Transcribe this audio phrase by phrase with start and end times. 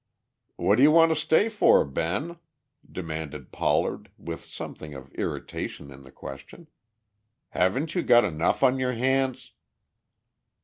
[0.55, 2.39] "What do you want to stay for, Ben?"
[2.91, 6.69] demanded Pollard with something of irritation in the question.
[7.49, 9.51] "Haven't you got enough on your hands...."